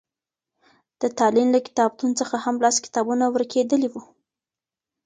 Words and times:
د 1.01 1.03
تالين 1.17 1.47
له 1.55 1.59
کتابتون 1.67 2.11
څخه 2.19 2.35
هم 2.45 2.55
لس 2.63 2.75
کتابونه 2.85 3.25
ورکېدلي 3.29 3.89
وو. 3.91 4.01